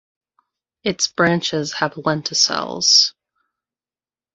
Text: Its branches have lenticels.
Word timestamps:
Its 0.83 1.07
branches 1.09 1.73
have 1.73 1.93
lenticels. 1.93 3.13